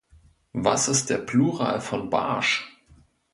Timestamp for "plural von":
1.19-2.09